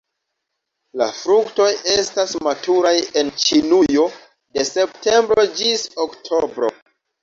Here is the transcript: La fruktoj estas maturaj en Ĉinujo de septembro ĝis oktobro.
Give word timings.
La 1.01 1.07
fruktoj 1.17 1.67
estas 1.97 2.35
maturaj 2.49 2.95
en 3.23 3.31
Ĉinujo 3.45 4.09
de 4.57 4.69
septembro 4.75 5.49
ĝis 5.65 5.89
oktobro. 6.11 6.77